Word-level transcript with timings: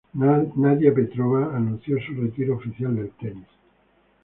Nadia 0.15 0.95
Petrova 0.95 1.55
anunció 1.55 1.95
su 2.01 2.15
retiro 2.15 2.55
oficial 2.55 2.95
del 2.95 3.11
tenis. 3.11 3.45